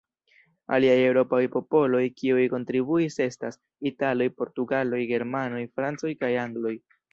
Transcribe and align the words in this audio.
Aliaj 0.77 0.95
eŭropaj 1.01 1.41
popoloj 1.55 2.01
kiuj 2.21 2.47
kontribuis 2.55 3.19
estas: 3.27 3.61
italoj, 3.91 4.29
portugaloj, 4.41 5.05
germanoj, 5.15 5.63
francoj 5.79 6.19
kaj 6.25 6.35
angloj. 6.49 6.77